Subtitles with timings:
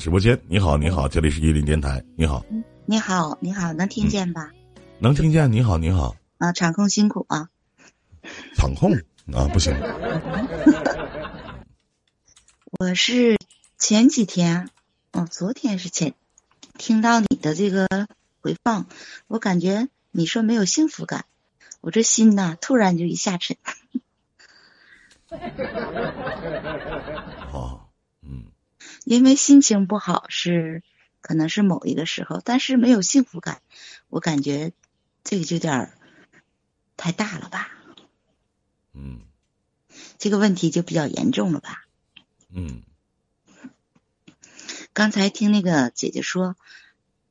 [0.00, 2.42] 直播间，你好，你好，这里是伊林电台，你好，
[2.86, 4.50] 你好，你好，能听见吧？
[4.98, 7.50] 能听见，你好，你好，啊，场控辛苦啊，
[8.56, 8.94] 场控？
[9.30, 9.76] 啊，不行，
[12.80, 13.36] 我是
[13.76, 14.70] 前几天，
[15.12, 16.14] 哦，昨天是前，
[16.78, 17.86] 听到你的这个
[18.40, 18.86] 回放，
[19.26, 21.26] 我感觉你说没有幸福感，
[21.82, 23.58] 我这心呐，突然就一下沉。
[27.52, 27.80] 哦，嗯，
[29.10, 30.84] 因为心情不好是，
[31.20, 33.60] 可能是某一个时候，但是没有幸福感，
[34.08, 34.72] 我感觉
[35.24, 35.98] 这个就有点儿
[36.96, 37.72] 太大了吧？
[38.94, 39.22] 嗯，
[40.18, 41.86] 这个问题就比较严重了吧？
[42.54, 42.84] 嗯，
[44.92, 46.54] 刚才听那个姐姐说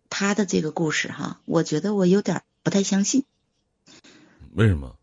[0.09, 3.23] 她的这个故事哈，我觉得我有点不太相信。
[4.52, 4.98] 为什么？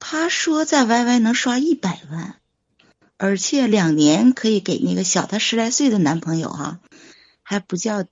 [0.00, 2.40] 她说在 YY 能刷一百万，
[3.18, 6.80] 而且两年可以给那个小她十来岁的男朋友哈，
[7.42, 8.04] 还不叫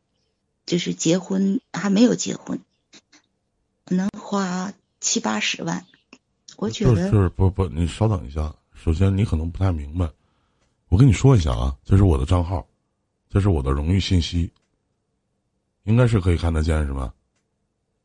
[0.64, 2.60] 就是结婚，还没有结婚，
[3.86, 5.84] 能花七八十万。
[6.56, 8.54] 我觉得就是不不，你稍等一下。
[8.74, 10.10] 首先，你可能不太明白，
[10.88, 12.66] 我跟你说一下啊，这是我的账号，
[13.28, 14.50] 这是我的荣誉信息，
[15.84, 17.12] 应该是可以看得见是吧？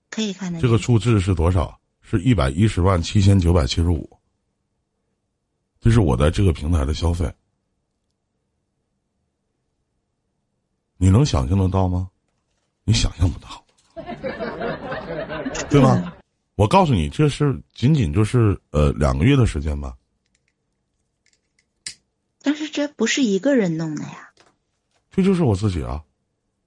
[0.09, 1.79] 可以看得见这个数字是多少？
[2.01, 4.18] 是一百一十万七千九百七十五。
[5.79, 7.33] 这是我在这个平台的消费，
[10.97, 12.09] 你能想象得到吗？
[12.83, 13.63] 你想象不到，
[15.69, 16.13] 对吗？
[16.55, 19.95] 我告诉你，这是仅仅就是呃两个月的时间吧。
[22.41, 24.33] 但是这不是一个人弄的呀。
[25.11, 26.03] 这就是我自己啊，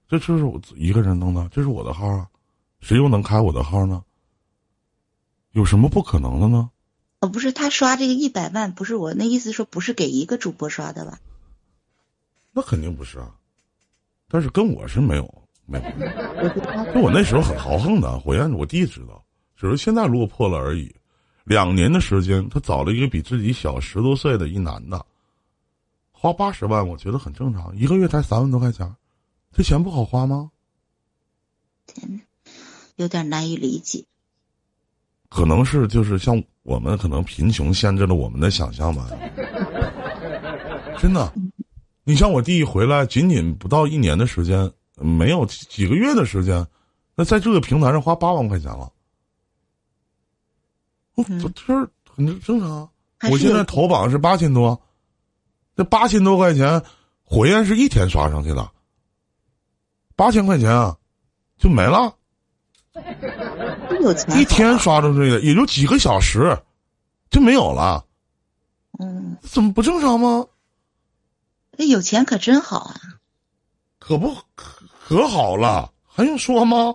[0.07, 2.27] 这就是我一个人弄的，这是我的号啊，
[2.79, 4.03] 谁又能开我的号呢？
[5.51, 6.71] 有什么不可能的呢？
[7.23, 11.21] 哦，不是他刷这个一百万，不是我那意思说不是给一个主播刷的吧？
[12.51, 13.33] 那肯定不是啊，
[14.27, 19.23] 但是跟我是没有没有，就我那时候很豪横的，火焰我弟知道，
[19.55, 20.93] 只是现在落魄了而已。
[21.45, 25.05] 两年的时间，他找了一个比自己小十多岁的一男的，
[26.11, 28.93] 花八十万，我觉得很正常，一个月才三万多块钱，
[29.53, 30.51] 这钱不好花吗？
[31.87, 32.19] 天哪，
[32.97, 34.03] 有点难以理解。
[35.33, 39.09] 可能是就是像我们可能贫穷限制了我们的想象吧，
[40.99, 41.33] 真的。
[42.03, 46.63] 你像我弟回来，仅仅不到一年的时间，没有几个月的时间，
[47.15, 48.91] 那在这个平台上花八万块钱了，
[51.15, 51.73] 我这这
[52.07, 52.89] 很正常啊。
[53.31, 54.79] 我现在投榜是八千多，
[55.75, 56.79] 这八千多块钱，
[57.23, 58.69] 火焰是一天刷上去的，
[60.15, 60.95] 八千块钱啊，
[61.57, 62.13] 就没了。
[64.03, 66.57] 有钱一天刷出去的也就几个小时，
[67.29, 68.05] 就没有了。
[68.99, 70.45] 嗯，怎么不正常吗？
[71.77, 72.95] 那有钱可真好啊！
[73.97, 76.93] 可不可可好了，还用说吗？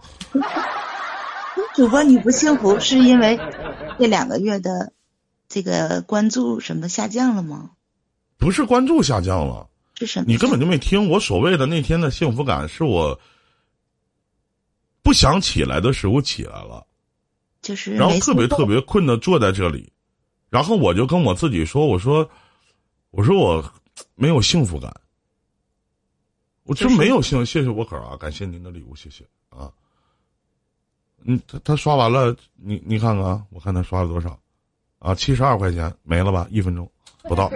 [1.74, 3.36] 主播你不幸福是因为
[3.98, 4.92] 这两个月的
[5.48, 7.70] 这个关注什么下降了吗？
[8.36, 10.26] 不是关注下降了，是什么？
[10.28, 13.18] 你根本就没听我所谓的那天的幸福感，是我
[15.02, 16.86] 不想起来的时候起来了。
[17.68, 19.92] 就是然后特别特别困的坐在这里，
[20.48, 22.30] 然后我就跟我自己说：“我说，
[23.10, 23.72] 我说我
[24.14, 24.90] 没有幸福感，
[26.62, 27.44] 我真没有幸。
[27.44, 29.70] 谢谢沃克啊，感谢您的礼物，谢谢啊。
[31.24, 34.40] 嗯，他他刷完了，你你看看啊，我看他刷了多少
[34.98, 35.14] 啊？
[35.14, 36.48] 七十二块钱没了吧？
[36.50, 36.90] 一分钟
[37.24, 37.52] 不到，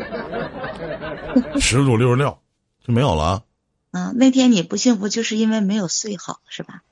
[1.59, 2.39] 十组六十六
[2.87, 3.43] 就没有了啊。
[3.93, 6.83] 啊，那天你不幸福就是因为没有睡好，是吧？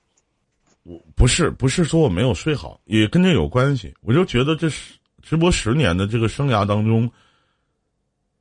[0.83, 3.95] 我不是不是说我没有睡好，也跟这有关系。
[4.01, 7.11] 我就觉得这十直播十年的这个生涯当中，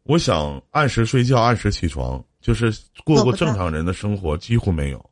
[0.03, 2.73] 我想按时睡觉、按时起床，就是
[3.03, 5.09] 过过正常人的生活，几乎没有。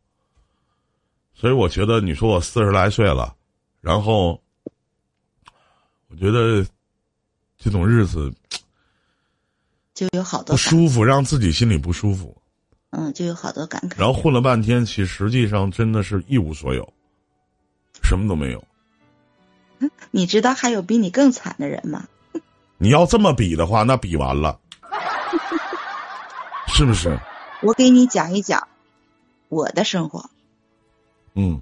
[1.33, 3.35] 所以我觉得，你说我四十来岁了，
[3.81, 4.41] 然后
[6.07, 6.65] 我觉得
[7.57, 8.33] 这种日子
[9.93, 12.35] 就有好多不舒服，让自己心里不舒服。
[12.91, 13.99] 嗯，就有好多感慨。
[13.99, 16.93] 然后混了半天，其实实际上真的是一无所有。
[18.01, 18.63] 什么都没有，
[20.11, 22.07] 你知道还有比你更惨的人吗？
[22.77, 24.59] 你要这么比的话，那比完了，
[26.73, 27.19] 是不是？
[27.63, 28.67] 我给你讲一讲
[29.49, 30.29] 我的生活。
[31.33, 31.61] 嗯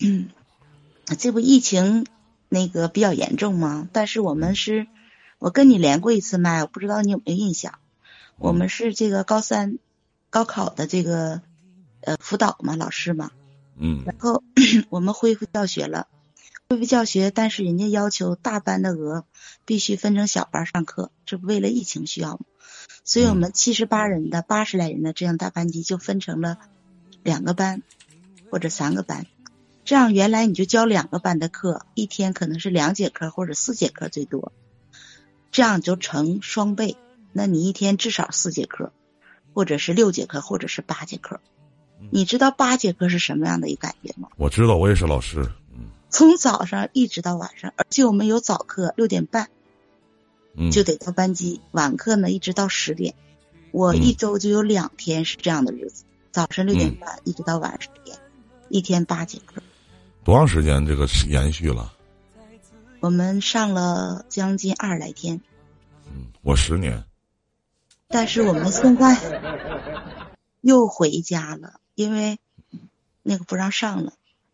[0.00, 0.30] 嗯，
[1.18, 2.06] 这不疫情
[2.48, 3.88] 那个比较严重吗？
[3.92, 4.86] 但是我们是，
[5.38, 7.74] 我跟你连过一次麦，我不知道你有没有印象。
[8.36, 9.78] 我们是这个高三
[10.30, 11.42] 高考的这个
[12.00, 13.30] 呃辅导嘛，老师嘛。
[13.78, 14.42] 嗯，然后
[14.90, 16.06] 我们恢复教学了，
[16.68, 19.26] 恢微微教学，但是人家要求大班的额
[19.64, 22.40] 必须分成小班上课，这不为了疫情需要吗？
[23.04, 26.58] 所以我们七十八人的、八十来人的这样大班级就分成了
[27.22, 27.82] 两个班
[28.50, 29.26] 或者三个班，
[29.84, 34.52] 这样原来你就教两个班的课，一天可能是两节课或者四节课最多，
[35.50, 36.96] 这样就成双倍，
[37.32, 38.92] 那你一天至少四节课，
[39.52, 41.40] 或者是六节课，或者是八节课。
[42.10, 44.28] 你知道八节课是什么样的一个感觉吗？
[44.36, 45.40] 我知道，我也是老师。
[45.72, 49.48] 嗯，从早上一直到晚上，而且我们有早课六点半，
[50.56, 53.14] 嗯，就得到班级；晚课呢一直到十点。
[53.72, 58.16] 我一周就有两天是这样的日子，早晨六点半一直到晚上十点，
[58.68, 59.60] 一天八节课。
[60.22, 61.92] 多长时间这个延续了？
[63.00, 65.40] 我们上了将近二十来天。
[66.06, 67.02] 嗯，我十年。
[68.08, 69.16] 但是我们现在
[70.60, 71.80] 又回家了。
[71.94, 72.38] 因为
[73.22, 74.12] 那个不让上了，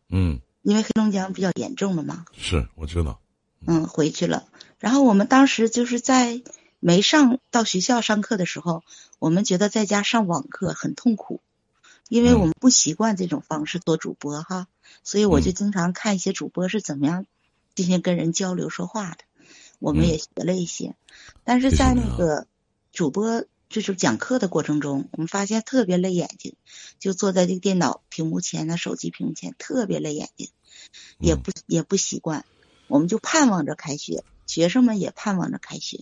[0.09, 2.25] 嗯，因为黑龙江比较严重了嘛。
[2.37, 3.21] 是，我知道。
[3.67, 4.47] 嗯，回去了。
[4.79, 6.43] 然后我们当时就是在
[6.79, 8.83] 没上到学校上课的时候，
[9.19, 11.41] 我们觉得在家上网课很痛苦，
[12.09, 14.69] 因为我们不习惯这种方式做主播哈，
[15.03, 17.27] 所以我就经常看一些主播是怎么样
[17.75, 19.19] 进行跟人交流说话的，
[19.79, 20.95] 我们也学了一些。
[21.45, 22.47] 但是在那个
[22.93, 23.45] 主播。
[23.71, 26.57] 就是讲课的过程中，我们发现特别累眼睛，
[26.99, 30.51] 就坐在这个电脑屏幕前那，手机屏幕前特别累眼睛，
[31.21, 32.45] 也不也不习惯。
[32.89, 36.01] 我们就盼望着开学，学生们也盼望着开学。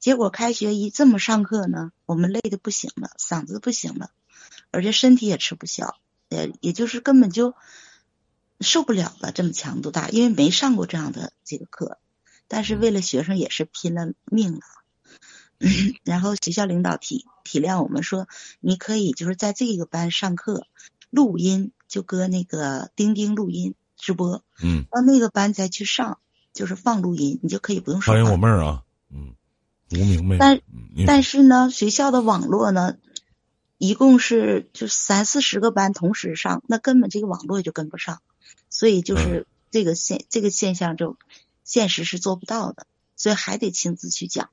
[0.00, 4.10] 结果开学一这么上课呢，我们累的不行了，嗓子不行了，
[4.72, 5.96] 而且身体也吃不消，
[6.28, 7.54] 也也就是根本就
[8.60, 11.98] 受不了了，这么强度大，因为没上过这样的这个课，
[12.48, 14.60] 但是为了学生也是拼了命了。
[16.04, 18.28] 然后学校领导体体谅我们说，
[18.60, 20.66] 你可以就是在这个班上课，
[21.10, 26.18] 录音就搁那个钉钉录音直播，嗯，到那个班再去上，
[26.52, 28.14] 就是放录音，你就可以不用说。
[28.14, 29.34] 欢迎我妹儿啊，嗯，
[29.92, 30.36] 吴明妹。
[30.38, 30.60] 但
[31.06, 32.96] 但是呢，学校的网络呢，
[33.78, 38.20] 一共是就三四十个班同时上，那根本这个网络就跟不上，
[38.68, 41.16] 所以就是这个现这个现象就
[41.64, 42.86] 现实是做不到的，
[43.16, 44.50] 所以还得亲自去讲。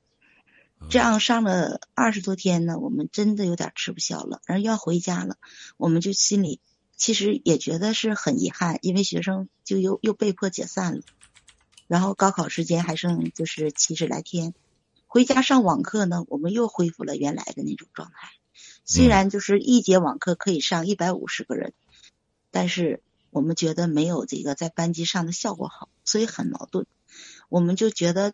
[0.90, 5.38] 这样上了二十多天呢，我们真的有点吃不消了，然后要回家了，
[5.76, 6.60] 我们就心里
[6.96, 11.02] 其实也觉得是很遗憾，因为学生就又又被迫解散了，
[11.88, 14.54] 然后高考时间还剩就是七十来天，
[15.08, 18.30] 回家上网课呢，我们又恢复了原来的那种状态，
[18.84, 21.72] 虽然就是一节网课可以上一百五十个人，
[22.52, 26.86] 但是我们觉得没有这个在班级上的效果好，所以很矛盾，
[27.48, 28.32] 我们就觉得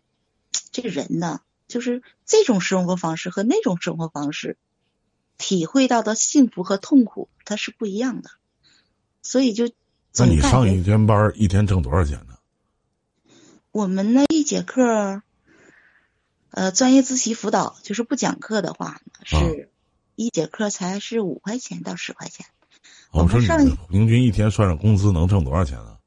[0.71, 1.41] 这个人呢。
[1.71, 4.57] 就是这种生活方式和那种生活方式，
[5.37, 8.29] 体会到的幸福和痛苦，它是不一样的。
[9.23, 9.71] 所以就，
[10.17, 12.37] 那你上一天班一天挣多少钱呢？
[13.71, 15.23] 我们那一节课，
[16.49, 19.69] 呃，专业自习辅导就是不讲课的话，是
[20.15, 22.45] 一节课才是五块钱到十块钱。
[23.11, 25.97] 我说你平均一天算上工资能挣多少钱呢？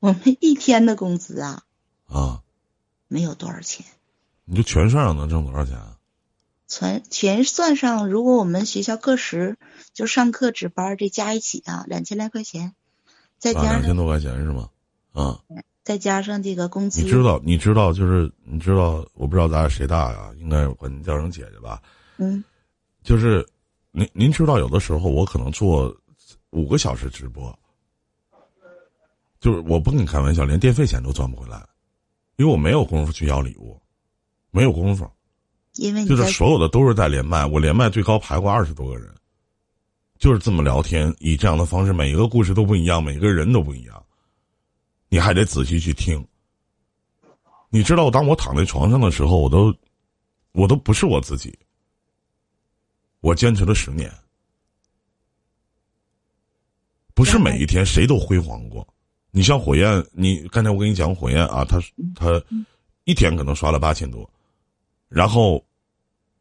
[0.00, 1.62] 我们一天的工资啊，
[2.06, 2.42] 啊，
[3.08, 3.86] 没有多少钱。
[4.46, 5.98] 你就全算上能挣多少钱啊？
[6.68, 9.56] 全全算上，如果我们学校课时
[9.92, 12.74] 就上课值班这加一起啊，两千来块钱，
[13.38, 14.70] 再加两千多块钱是吗？
[15.12, 15.40] 啊，
[15.84, 17.02] 再加上这个工资。
[17.02, 17.40] 你知道？
[17.44, 17.92] 你知道？
[17.92, 19.06] 就是你知道？
[19.14, 20.30] 我不知道咱俩谁大呀？
[20.38, 21.80] 应该管你叫声姐姐吧？
[22.16, 22.42] 嗯，
[23.02, 23.46] 就是
[23.92, 25.96] 您您知道，有的时候我可能做
[26.50, 27.56] 五个小时直播，
[29.38, 31.64] 就是我不跟你开玩笑，连电费钱都赚不回来，
[32.36, 33.80] 因为我没有功夫去要礼物。
[34.56, 35.06] 没有功夫，
[35.74, 39.14] 因为就是所有的都是在连麦，我连麦最高排过二十多个人，
[40.18, 44.02] 就是这么聊天，以这样的方式，每一个故事都不一样，每个人都不一样，
[45.10, 46.26] 你还得仔细去听。
[47.68, 49.76] 你知道，当我躺在床上的时候，我都，
[50.52, 51.54] 我都不是我自己。
[53.20, 54.10] 我坚持了十年，
[57.12, 58.88] 不是每一天谁都辉煌过。
[59.30, 61.78] 你像火焰，你刚才我跟你讲火焰啊，他
[62.14, 62.42] 他
[63.04, 64.26] 一天可能刷了八千多。
[65.08, 65.64] 然后，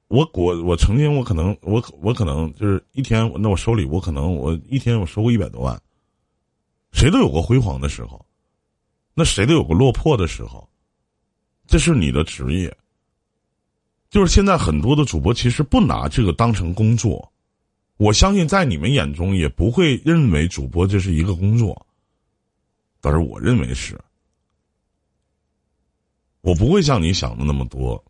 [0.07, 5.81] 我我我曾经我可能我我可能就是一天那我收礼物可能我一天我收过一百多万。
[6.91, 8.25] 谁都有过辉煌的时候，
[9.13, 10.69] 那谁都有过落魄的时候，
[11.67, 12.75] 这是你的职业。
[14.10, 17.29] 就是现在很多的主播其实不拿这个当成工作，
[17.98, 21.86] 我相信在你们眼中也不会认为主播这是一个工作，
[23.01, 24.00] 但是我认为是，
[26.39, 28.01] 我不会像你想的那么多。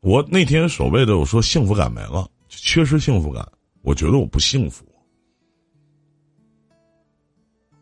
[0.00, 3.46] 我那天所谓的我说幸福感没了，缺失幸福感，
[3.82, 4.84] 我觉得我不幸福。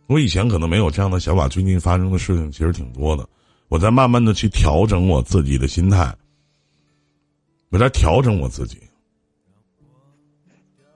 [0.07, 3.29] 我以前可能没有这样的想法，最近发生的事情其实挺多的。
[3.69, 6.17] 我在慢慢的去调整我自己的心态，
[7.71, 8.79] 我在调整我自己。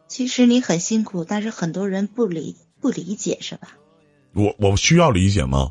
[0.07, 3.69] 其实你很辛苦，但是很多人不理不理解，是吧？
[4.33, 5.71] 我我需要理解吗？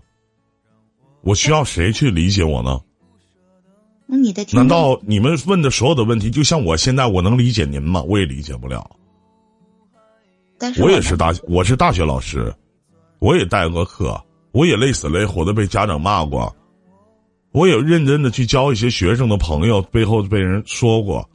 [1.22, 2.82] 我需要谁去理解我呢？
[4.12, 8.01] 那你的难道你们问的所有的问题，就像我现在我能理解您吗？
[8.01, 8.89] 我也理解不了。
[10.58, 12.51] 但是我也是大，我是大学老师，
[13.20, 14.20] 我也带过课，
[14.51, 16.51] 我也累死累活的被家长骂过，
[17.51, 21.30] 我也认真的去教一些学生的朋友，背后被人说过。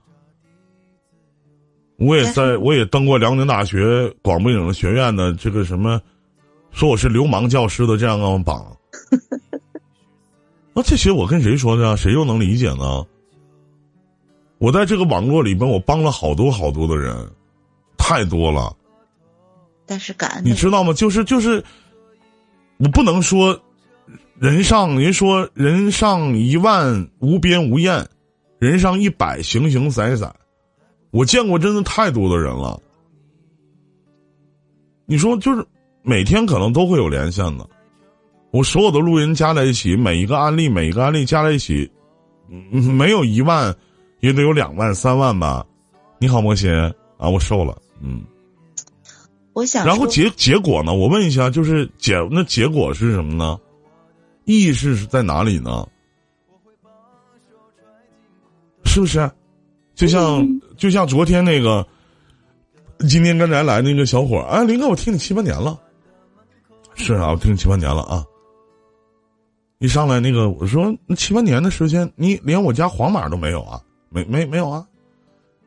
[1.96, 6.02] 我也在，我也登过辽宁大学广播影视学院的这个什么，
[6.72, 8.76] 说我是流氓教师的这样的榜。
[10.74, 11.96] 那这些我跟谁说的？
[11.96, 13.06] 谁又能理解呢？
[14.58, 17.30] 我在这个网络里边，我帮了好多好多的人，
[17.96, 18.74] 太多了。
[19.86, 20.92] 但是感恩，你知道吗？
[20.92, 21.62] 就是就是，
[22.78, 23.60] 我不能说
[24.38, 28.08] 人上人说人上一万无边无厌，
[28.58, 30.34] 人上一百形形色色。
[31.10, 32.80] 我见过真的太多的人了。
[35.06, 35.64] 你说就是
[36.02, 37.68] 每天可能都会有连线的。
[38.54, 41.90] 我所有的录音加在一起，每一个案例，每一个案例加在一起，
[42.70, 43.74] 没有一万，
[44.20, 45.66] 也得有两万、三万吧。
[46.20, 46.72] 你好，摩羯
[47.18, 48.22] 啊，我瘦了，嗯。
[49.54, 49.84] 我想。
[49.84, 50.94] 然后结结果呢？
[50.94, 53.58] 我问一下，就是结那结果是什么呢？
[54.44, 55.84] 意识是在哪里呢？
[58.84, 59.28] 是不是？
[59.96, 60.46] 就像
[60.76, 61.84] 就像昨天那个，
[63.08, 65.76] 今天刚才来那个小伙儿，林哥，我听你七八年了。
[66.94, 68.24] 是啊，我听你七八年了啊。
[69.78, 73.80] 一上来那个，我说那七八年的时间，你连我家黄马都没有啊？
[74.08, 74.86] 没没没有啊？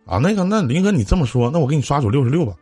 [0.06, 2.54] 啊，那个那林哥，你这么说，那我给你刷组六十六吧。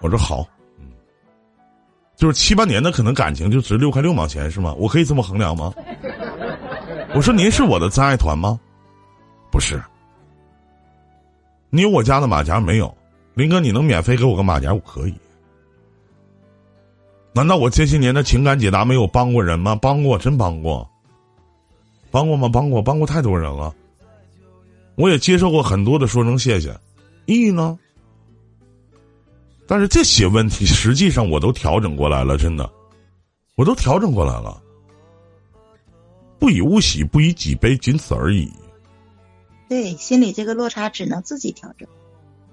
[0.00, 0.46] 我说好，
[0.78, 0.92] 嗯，
[2.14, 4.72] 就是七八年的可能感情就值六块六毛钱是吗？
[4.74, 5.72] 我可以这么衡量吗？
[7.14, 8.60] 我说您是我的真爱团吗？
[9.50, 9.82] 不是。
[11.70, 12.94] 你有我家的马甲没有？
[13.34, 14.72] 林哥，你能免费给我个马甲？
[14.72, 15.14] 我可以。
[17.38, 19.76] 难道我这些年的情感解答没有帮过人吗？
[19.76, 20.90] 帮过，真帮过。
[22.10, 22.48] 帮过吗？
[22.52, 23.72] 帮过，帮过太多人了。
[24.96, 26.76] 我也接受过很多的说声谢谢，
[27.26, 27.78] 意义呢？
[29.68, 32.68] 但是这些问题实际上我都调整过来了，真的，
[33.54, 34.60] 我都调整过来了。
[36.40, 38.52] 不以物喜，不以己悲，仅此而已。
[39.68, 41.88] 对，心里这个落差只能自己调整。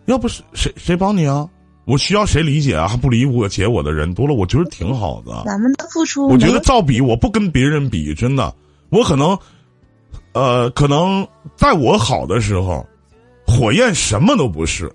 [0.06, 1.50] 要不是谁谁帮你啊？
[1.86, 2.88] 我需要谁理解啊？
[2.88, 5.44] 还不理我解我的人多了，我觉得挺好的。
[5.46, 8.54] 咱们的付出，我觉得照比，我不跟别人比，真的，
[8.90, 9.38] 我可能，
[10.34, 11.26] 呃，可能
[11.56, 12.86] 在我好的时候，
[13.46, 14.92] 火焰什么都不是，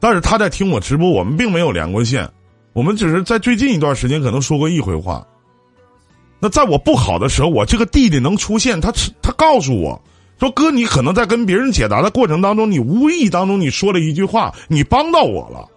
[0.00, 2.26] 但是他在听我直播，我们并没有连过线，
[2.72, 5.26] 我们只是在最近一段时间可能说过一回话。
[6.40, 10.00] 那在我不好的时候，我这个弟弟能出现，他他告诉我。
[10.40, 15.68] 说哥，你可能在跟别人解答的过程当中，你无意当中你说了一句话，你帮到我了。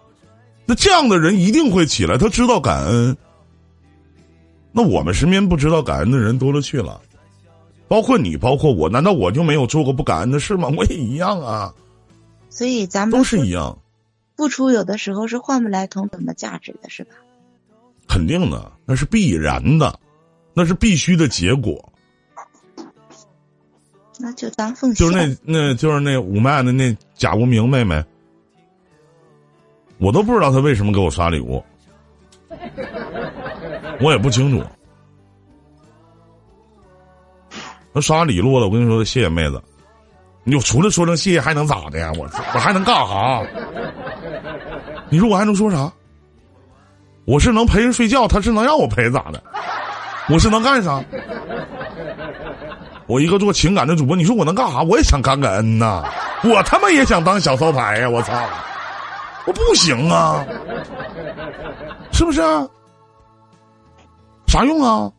[0.66, 3.16] 那这样的人一定会起来，他知道感恩。
[4.72, 7.00] 那我们身边不知道感恩的人多了去了，
[7.88, 10.68] 包括你，包括我，难道我就没有做过不感恩的事吗？
[10.76, 11.72] 我也一样啊。
[12.50, 13.78] 所以咱们都是一样，
[14.36, 17.10] 付出有的时候是换不来同等的价值的，是吧？
[18.08, 19.98] 肯定的，那是必然的，
[20.52, 21.92] 那是必须的结果。
[24.18, 25.06] 那就当奉献。
[25.06, 28.02] 就是那，那就是那五麦的那贾无名妹妹，
[29.98, 31.64] 我都不知道他为什么给我刷礼物，
[34.00, 34.64] 我也不清楚。
[37.92, 39.62] 那刷礼物了，我跟你说，谢谢妹子。
[40.44, 42.12] 你就除了说声谢谢还能咋的呀？
[42.16, 43.42] 我我还能干啥？
[45.08, 45.90] 你说我还能说啥？
[47.24, 49.42] 我是能陪人睡觉，他是能让我陪咋的？
[50.28, 51.02] 我是能干啥？
[53.06, 54.82] 我一个做情感的主播，你说我能干啥？
[54.82, 56.04] 我也想感感恩呐，
[56.44, 58.10] 我他妈也想当小骚牌呀！
[58.10, 58.32] 我操，
[59.46, 60.44] 我不行啊，
[62.12, 62.40] 是不是？
[64.46, 65.12] 啥用啊？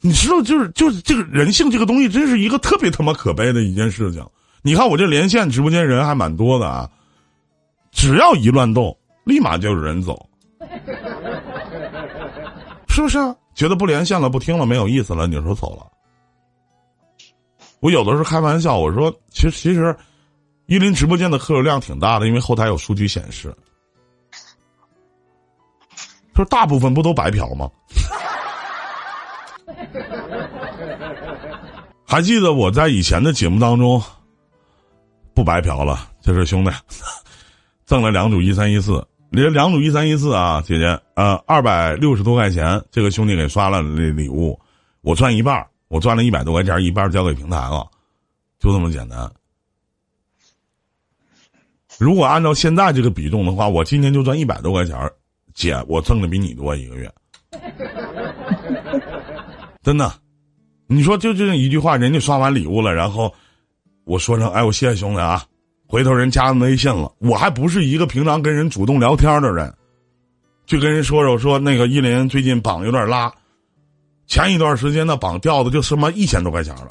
[0.00, 4.24] 你知道，就是就是这个人性这个东西，真是一个特别他妈可悲的一件事情。
[4.62, 6.88] 你看我这连线直播间人还蛮多的啊，
[7.92, 10.26] 只要一乱动，立马就有人走，
[12.88, 13.18] 是不是？
[13.54, 15.86] 觉得不连线了，不听了，没有意思了，你说走了。
[17.80, 19.94] 我有的时候开玩笑，我说其实其实，
[20.70, 23.52] 依林直播间的客流量挺大的，因为后台有数据显示。
[26.32, 27.68] 说大部分不都白嫖吗？
[32.06, 34.00] 还记得我在以前的节目当中，
[35.34, 36.70] 不白嫖了，就是兄弟，
[37.84, 44.56] 赠了两组一三一四，这两组一三一四啊，姐姐，呃，二百六十多块钱，这个兄弟给刷了这礼物，
[45.00, 47.84] 我赚一半，我赚了一百多块钱，一半交给平台了，
[48.60, 49.28] 就这么简单。
[52.00, 55.12] 如果按照现在这个比重的话，我今天就赚一百多块钱儿，
[55.52, 57.12] 姐，我挣的比你多一个月，
[59.82, 60.10] 真的。
[60.86, 63.30] 你说就这一句话，人家刷完礼物了，然后
[64.04, 65.44] 我说声哎，我谢谢兄弟啊，
[65.86, 69.70] 回头人加微信了，我还不是一个平常跟人主动聊天的人，
[70.64, 73.30] 就跟人说说说那个依林最近榜有点拉，
[74.26, 76.90] 前一段时间那榜掉的就他妈一千多块钱了，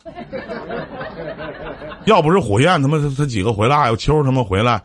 [2.06, 4.82] 要不是火焰他妈他几个回来，还有秋他妈回来，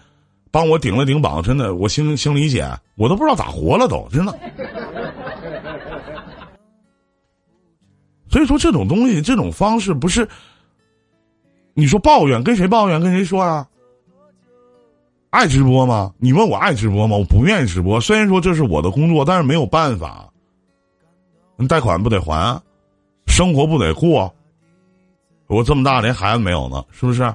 [0.54, 4.38] 帮我顶了顶榜，真的我心心里解，我都不知道咋活了都，真的。
[8.30, 10.28] 所以说这种东西，这种方式不是，
[11.75, 13.66] 你说抱怨跟谁抱怨跟谁说啊？
[15.30, 16.14] 爱直播吗？
[16.18, 17.16] 你问我爱直播吗？
[17.16, 18.00] 我不愿意直播。
[18.00, 20.30] 虽然说这是我的工作，但是没有办法。
[21.68, 22.62] 贷款不得还，
[23.26, 24.32] 生活不得过。
[25.49, 27.34] 我这么大连孩子没有呢，是不是？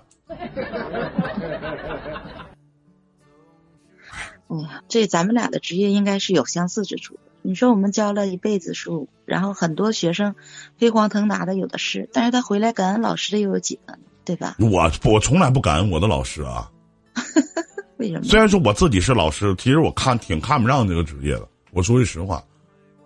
[4.49, 7.17] 哎呀，这咱们俩的职业应该是有相似之处。
[7.41, 10.35] 你说我们教了一辈子书，然后很多学生
[10.77, 13.99] 飞黄腾达的有的是，但是他回来感恩老师的又有几个呢？
[14.25, 14.57] 对吧？
[14.59, 16.69] 我我从来不感恩我的老师啊。
[17.97, 18.23] 为什么？
[18.23, 21.47] 虽然说我自己是老师，其实我看挺看不上这个职业的。
[21.71, 22.43] 我说句实话，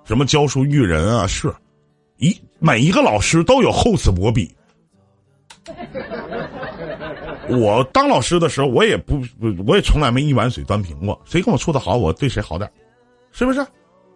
[0.04, 1.54] 什么教书育人啊，是，
[2.18, 4.50] 一每一个老师都有厚此薄彼。
[7.50, 11.20] 我当老师的时候，我也不不，我也从来没一碗水端平过。
[11.26, 12.70] 谁跟我处的好，我对谁好点，
[13.32, 13.66] 是不是？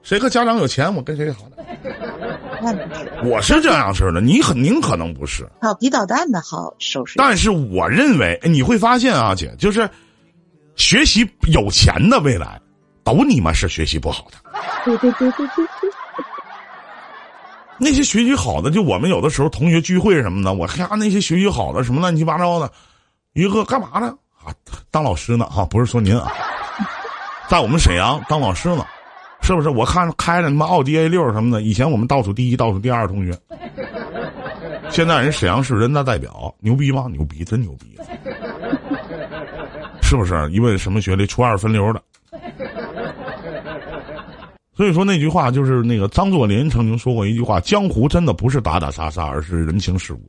[0.03, 1.63] 谁和家长有钱，我跟谁好的。
[3.25, 5.45] 我是这样式的，你很您可能不是。
[5.61, 7.15] 好皮捣蛋的好手势。
[7.17, 9.89] 但是我认为你会发现啊，姐，就是
[10.75, 12.61] 学习有钱的未来，
[13.03, 14.37] 都你妈是学习不好的。
[14.85, 15.91] 对对对对对对。
[17.77, 22.71] 那些学习好的，就我们有的时候同学聚会什么的，我看那些学习好的什么乱七八糟的，
[23.37, 24.13] 于哥干嘛呢？
[24.43, 24.51] 啊，
[24.89, 25.45] 当老师呢？
[25.45, 26.31] 哈，不是说您啊，
[27.47, 28.85] 在我们沈阳当老师呢。
[29.39, 29.69] 是不是？
[29.69, 33.37] 我看开着他妈奥迪 A 六什么的，以前我们倒数第一、倒数第二同学，
[34.89, 37.05] 现在人沈阳市人大代表，牛逼吗？
[37.09, 37.95] 牛逼，真牛逼！
[40.01, 40.51] 是不是？
[40.51, 42.01] 一问什么学历，初二分流的。
[44.75, 50.21] 所以说那句话就是那个张作霖曾经说过一句话：江湖真的不是打打杀杀，而是人情世故。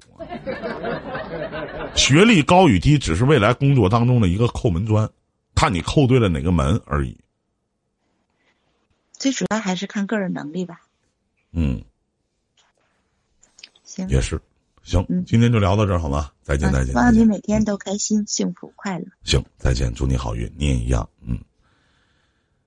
[1.99, 5.11] 学历高与低只是未来工作当中的一个扣门砖，
[5.55, 7.19] 看你扣对了哪个门而已。
[9.13, 10.81] 最主要还是看个人能力吧。
[11.51, 11.83] 嗯，
[13.83, 14.41] 行，也是，
[14.85, 16.31] 行，今天就聊到这儿好吗？
[16.43, 16.93] 再见，再见。
[16.93, 19.07] 希望你每天都开心、幸福、快乐。
[19.25, 21.37] 行，再见，祝你好运，你也一样，嗯。